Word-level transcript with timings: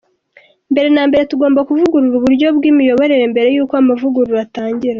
"Mbere 0.71 0.87
na 0.95 1.03
mbere 1.09 1.23
tugomba 1.31 1.65
kuvugurura 1.67 2.15
uburyo 2.17 2.47
bw'imiyoborere 2.57 3.25
mbere 3.33 3.47
yuko 3.55 3.73
amavugurura 3.81 4.39
atangira". 4.45 4.89